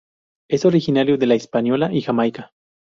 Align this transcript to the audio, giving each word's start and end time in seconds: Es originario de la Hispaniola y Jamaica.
Es 0.49 0.65
originario 0.65 1.15
de 1.19 1.27
la 1.27 1.35
Hispaniola 1.35 1.93
y 1.93 2.01
Jamaica. 2.01 2.53